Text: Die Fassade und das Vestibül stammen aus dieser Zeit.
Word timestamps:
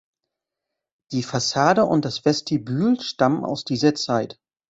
Die 1.11 1.21
Fassade 1.21 1.85
und 1.85 2.05
das 2.05 2.25
Vestibül 2.25 2.99
stammen 3.01 3.45
aus 3.45 3.65
dieser 3.65 3.93
Zeit. 3.93 4.39